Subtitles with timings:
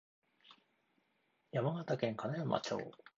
[1.51, 2.75] 山形県金山町